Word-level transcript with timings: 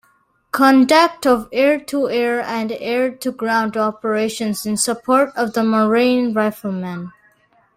Conduct 0.51 1.27
of 1.27 1.47
Air-to-Air 1.51 2.41
and 2.41 2.71
Air-to-Ground 2.71 3.77
operations 3.77 4.65
in 4.65 4.75
support 4.75 5.29
of 5.35 5.53
the 5.53 5.61
Marine 5.61 6.33
rifleman. 6.33 7.11